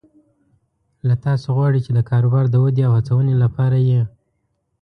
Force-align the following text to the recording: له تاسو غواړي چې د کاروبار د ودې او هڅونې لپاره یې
له 1.07 1.15
تاسو 1.25 1.47
غواړي 1.57 1.79
چې 1.85 1.91
د 1.93 1.99
کاروبار 2.09 2.45
د 2.49 2.55
ودې 2.63 2.83
او 2.87 2.91
هڅونې 2.97 3.35
لپاره 3.43 3.77
یې 3.89 4.01